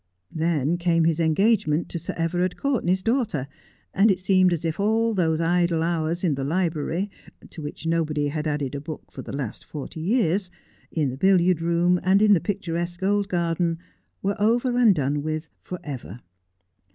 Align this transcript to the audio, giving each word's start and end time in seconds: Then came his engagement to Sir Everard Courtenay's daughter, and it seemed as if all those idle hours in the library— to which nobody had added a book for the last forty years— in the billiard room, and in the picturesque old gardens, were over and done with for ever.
Then 0.33 0.77
came 0.79 1.03
his 1.03 1.19
engagement 1.19 1.87
to 1.89 1.99
Sir 1.99 2.15
Everard 2.17 2.57
Courtenay's 2.57 3.03
daughter, 3.03 3.47
and 3.93 4.09
it 4.09 4.19
seemed 4.19 4.51
as 4.51 4.65
if 4.65 4.79
all 4.79 5.13
those 5.13 5.39
idle 5.39 5.83
hours 5.83 6.23
in 6.23 6.33
the 6.33 6.43
library— 6.43 7.11
to 7.51 7.61
which 7.61 7.85
nobody 7.85 8.29
had 8.29 8.47
added 8.47 8.73
a 8.73 8.81
book 8.81 9.11
for 9.11 9.21
the 9.21 9.31
last 9.31 9.63
forty 9.63 9.99
years— 9.99 10.49
in 10.91 11.11
the 11.11 11.17
billiard 11.17 11.61
room, 11.61 11.99
and 12.01 12.23
in 12.23 12.33
the 12.33 12.41
picturesque 12.41 13.03
old 13.03 13.27
gardens, 13.27 13.77
were 14.23 14.41
over 14.41 14.75
and 14.75 14.95
done 14.95 15.21
with 15.21 15.49
for 15.61 15.77
ever. 15.83 16.21